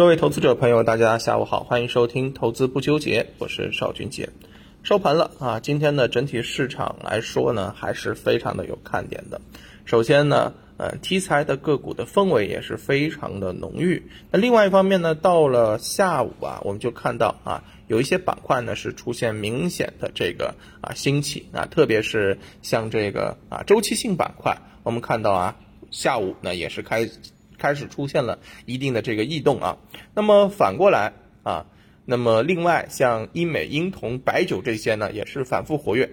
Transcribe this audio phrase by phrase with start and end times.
[0.00, 4.30] 各位投资者朋友，大家下午好，欢迎收听《投资不纠结》，我是邵军杰。
[4.82, 9.42] 收盘了啊，今天的整体市场来说呢，还是非常的有看点的。
[9.84, 14.02] 首先呢，呃，题材的个股的氛围也是非常的浓郁。
[14.30, 25.56] 那另外一方面呢，到了下午啊，我们就看到啊，有一些板块呢是出现明显的这个啊兴起啊，特别是像这个啊周期性板块，我们看到啊，
[25.90, 27.06] 下午呢也是开。
[27.60, 29.76] 开始出现了一定的这个异动啊，
[30.14, 31.12] 那么反过来
[31.44, 31.66] 啊，
[32.04, 36.10] 那么另外像英美、英铜、白酒这些呢，也是反复活跃，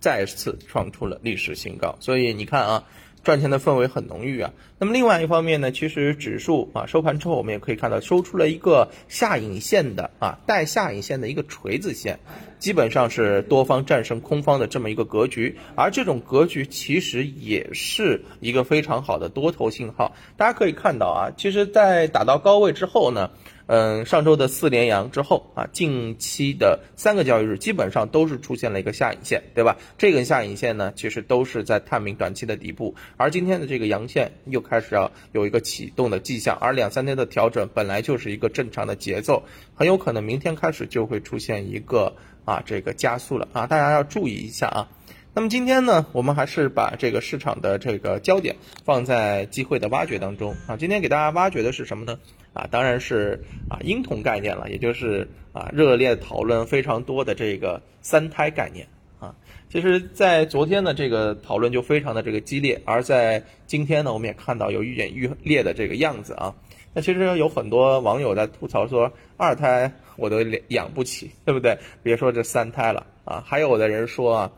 [0.00, 1.96] 再次创出了历史新高。
[2.00, 2.84] 所以你看啊。
[3.22, 4.52] 赚钱的氛围很浓郁啊。
[4.78, 12.18] 那么另外一方面呢，其实指数啊收盘之后，我们也可以看到收出了一个下影线的啊带下影线的一个锤子线，
[12.58, 15.56] 基本上是多方战胜空方的这么一个格局。
[15.74, 20.14] 而这种格局其实也是一个非常好的多头信号。
[20.36, 23.30] 大家可以看到啊，其实，在打到高位之后呢。
[23.72, 29.76] 嗯，上周的四连阳之后啊，近期的三个交易日基本上都是出现了一个下影线，对吧？
[29.96, 39.40] 这根下影线呢，其实都是在探明短期的底部，而今天的这个阳线又开始要有一个启动的迹象，而两三天的调整本来就是一个正常的节奏，
[39.72, 44.88] 很有可能明天开始就会出现一个啊这个加速了啊，大家要注意一下啊。
[45.32, 50.76] 那么今天呢，我们还是把这个市场的这个焦点放在机会的挖掘当中啊。
[50.76, 52.18] 今天给大家挖掘的是什么呢？
[52.52, 58.88] 啊，当然是啊婴童概念了，也就是啊热烈讨论非常多的这个三胎概念
[59.20, 59.36] 啊。
[59.70, 66.52] 其实，在昨天呢，这个讨论就非常的这个激烈，而在今天呢，我们也看到有愈演愈烈的这个样子啊。
[66.92, 71.78] 那其实有很多网友在吐槽说，二胎我都养不起，对不对？
[72.02, 74.50] 别说这三胎了啊，还有的人说啊。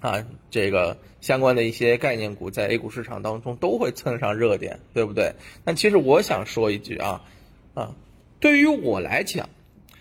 [0.00, 5.34] 啊，这个相关的一些概念股在 A 股市场当中都会蹭上热点，对不对？
[5.64, 7.22] 但其实我想说一句啊，
[7.74, 7.94] 啊，
[8.40, 9.50] 对于我来讲，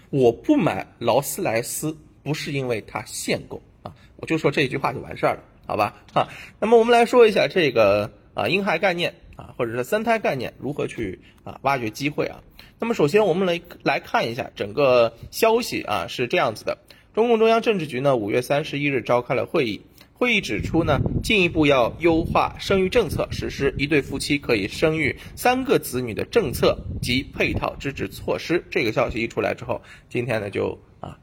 [0.10, 6.02] 我不买劳斯莱斯不是因为它限购啊，我就说这一句话就完事儿了，好吧？
[6.14, 6.30] 啊，
[6.60, 12.42] 那么我们来说一下这个啊婴孩概念啊，或者是三胎概念如何去啊挖掘机会啊。
[12.80, 16.78] 那么首先我们来来看一下整个消息啊是这样子的，
[17.14, 19.82] 中共中央政治局呢五月三十一日召开了会议。
[20.20, 28.66] 会议指出呢，进一步要优化生育政策，实施一对夫妻可以生育三个子女的政策及配套支持措施。
[28.70, 31.20] 这个消息一出来之后，今天呢就啊，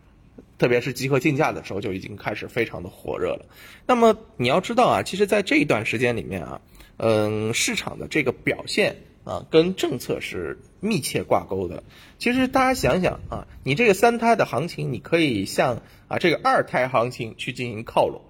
[0.56, 3.45] 特别是集合竞价的时候就已经开始非常的火热了。
[3.87, 6.62] 那么你要知道啊，其实在这一段时间里面啊，
[6.97, 11.85] 嗯，市场的这个表现啊，跟政策是密切挂钩的。
[12.19, 18.23] 其实大家想想啊，你这个三胎的行情，你可以向啊这个二胎行情去进行靠拢。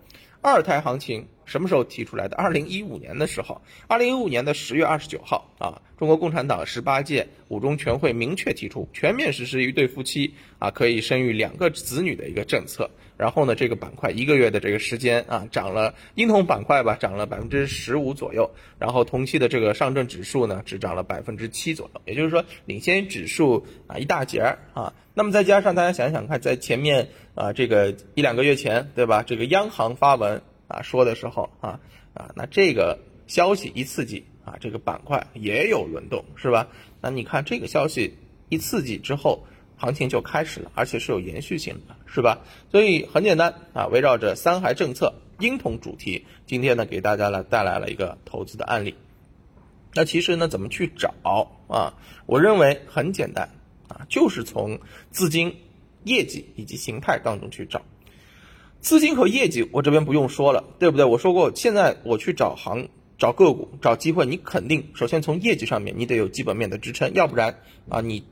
[0.46, 2.36] 二胎行情什么时候提出来的？
[2.36, 12.90] 二零一五年的时候，二零一五年的十月二十九号啊，中国共产党十八届五中全会明确提出全面实施一对夫妻啊可以生育两个子女的一个政策。
[13.16, 18.50] 然后呢，这个板块一个月的这个时间啊，涨了婴童板块吧，涨了百分之十五左右。
[18.78, 24.92] 然后同期的这个上证指数呢，只涨了百分之七左右，也就是说领先指数啊一大截儿啊。
[25.14, 29.22] 那么再加上大家想想看，在前面啊这个一两个月前，对吧？
[29.22, 31.80] 这个央行发文啊说的时候啊
[32.14, 36.68] 啊，那这个消息一刺激啊，这个板块也有轮动，是吧？
[37.00, 38.16] 那你看这个消息
[38.48, 39.44] 一刺激之后，
[39.76, 42.40] 行情就开始了，而且是有延续性的，是吧？
[42.70, 48.94] 所以很简单啊，围绕着三孩政策、婴童主题，今天呢给大家呢带来了一个投资的案例。
[49.94, 51.14] 那其实呢，怎么去找
[51.68, 51.94] 啊？
[52.26, 53.50] 我认为很简单。
[53.88, 54.80] 啊，就是从
[55.12, 55.58] 资金、
[56.02, 57.82] 业绩以及形态当中去找
[58.86, 61.04] 资金和业绩，我这边不用说了，对不对？
[61.04, 62.88] 我说过，现在我去找行、
[63.18, 67.58] 找个股、找机会，你肯定首先从业绩上面你得有基本面的支撑，要不然
[67.88, 68.22] 啊，你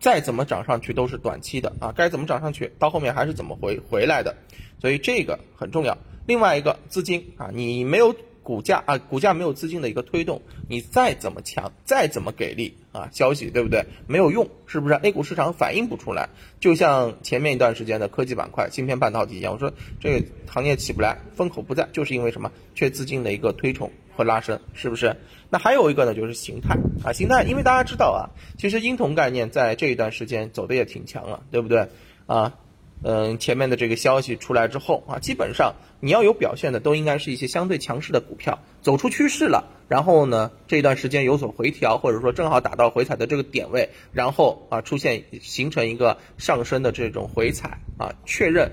[0.00, 4.34] 再怎么涨上去都是短期的啊，该怎么涨上去，到后面还是怎么回回来的，
[4.80, 5.96] 所以这个很重要。
[6.26, 8.12] 另外一个资金啊，你没有。
[8.50, 13.86] 股价啊，股价没有资金的一个推动，你再怎么强，再怎么给力啊，消息对不对？
[14.08, 22.50] 没有用，是不是？A 股市场反应不出来，就像前面一段时间的科技板块、芯片半导体一样，我说这个行业起不来，风口不在，就是因为什么？
[22.74, 25.14] 缺资金的一个推崇和拉升，是不是？
[25.48, 31.86] 那还有一个呢，就是形态啊，形态，因为大家知道啊，其实婴童概念在这一段时间走的也挺强了，对不对？
[32.26, 32.58] 啊。
[33.02, 48.72] 嗯，前面的这个消息出来之后啊，基本上你要有表现的，都应该是一些相对强势的股票，走出趋势了，然后呢，这段时间有所回调，或者说正好打到回踩的这个点位，然后啊出现形成一个上升的这种回踩啊，确认。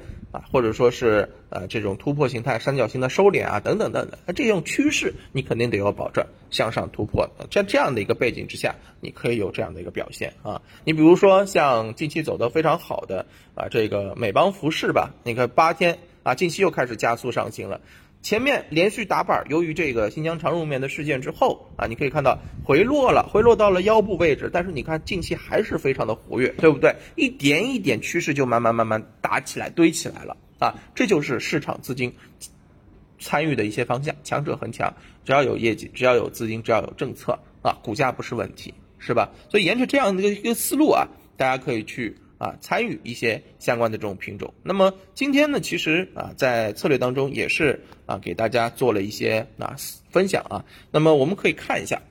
[0.51, 7.29] 或者说是呃这种突破形态、三角形的收敛啊，等等等等，那这种趋势你肯定得要保证向上突破。
[7.49, 10.61] 在这样的一个背景之下，你可以有这样的一个表现啊。
[10.83, 13.25] 你比如说像近期走得非常好的
[13.55, 17.81] 啊这个美邦服饰吧，你看八天啊，近期又开始加速上行了。
[18.23, 26.93] 前面连续打板，由于这个新疆长绒棉的事件之后啊，你可以看到回落了，回落到了腰部位置，但是你看近期还是非常的活跃，对不对？
[27.15, 32.13] 一点一点趋势就慢慢慢慢打起来，堆起来了啊，这就是市场资金
[33.17, 34.93] 参与的一些方向，强者恒强，
[35.23, 39.29] 只要有业绩，只要有资金，只要有政策啊，股价不是问题，是吧？
[39.49, 42.17] 所以沿着这样的一个思路啊，大家可以去。
[42.37, 44.53] 啊，参与一些相关的这种品种。
[44.63, 49.75] 那么今天呢，其实啊，在策略当中也是啊，给大家做了一些啊
[50.11, 50.63] 分享啊。
[50.91, 52.01] 那么我们可以看一下，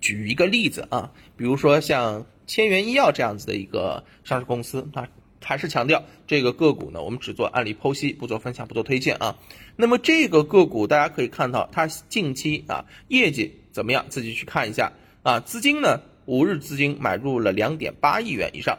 [0.00, 5.08] 举一个例子啊，比如说像千元医药这样子的一个上市公司啊，
[5.40, 9.38] 还是强调这个个股呢，我们只做案例剖析，不做分享，不做推荐啊。
[9.76, 14.06] 那么这个个股大家可以看到，它近期啊业绩怎么样？
[14.08, 14.92] 自己去看一下
[15.22, 15.38] 啊。
[15.38, 18.76] 资金呢，五日资金买入了两点八亿元以上。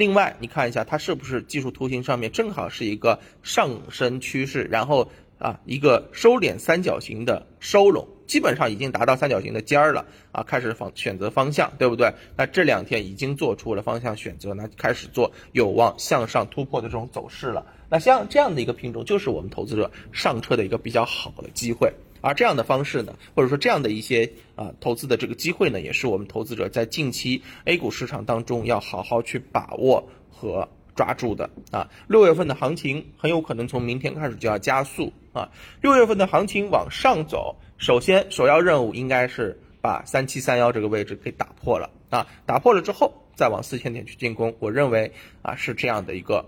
[0.00, 12.14] 另外，你看一下它是不是技术图形上面正好是一个上升趋势，然后啊一个收敛三角形的收拢，基本上已经达到三角形的尖儿了啊，开始方选择方向，对不对？
[12.34, 17.66] 那这两天已经做出了方向选择，那开始做有望向上突破的这种走势了。
[17.90, 21.92] 那像这样的一个品种，就是我们投资者上车的一个比较好的机会。
[22.20, 31.88] 而这样的方式呢，或者说这样的一些啊投资的这个机会呢，也是我们投资者在近期 A 股市场当中要好好去把握和抓住的啊。
[32.08, 35.50] 六月份的行情很有可能从明天开始就要加速啊。
[35.80, 45.12] 六月份的行情往上走，首先首要任务应该是把三七三幺这个位置给打破了啊，打破了之后再往四千点去进攻，我认为
[45.42, 46.44] 啊是这样的一个。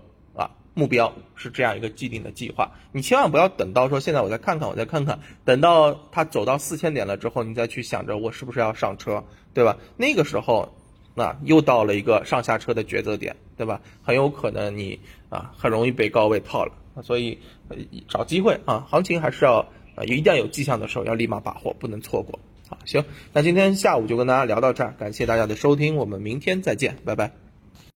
[0.73, 9.23] 目标是这样一个既定的计划，你千万不要等到说现在我再看看，我再看看，等到它走到四千点了之后，你再去想着我是不是要上车，
[9.53, 9.77] 对吧？
[9.97, 10.73] 那个时候，
[11.13, 13.81] 那又到了一个上下车的抉择点，对吧？
[14.01, 14.99] 很有可能你
[15.29, 16.73] 啊很容易被高位套了，
[17.03, 17.37] 所以
[18.07, 19.59] 找机会啊，行情还是要
[19.95, 22.39] 啊一定要有迹象的时候要立马把握，不能错过。
[22.67, 27.42] 好，行，那今天下午就跟大家聊到这儿，感谢大家的收听，我们明天再见，拜拜。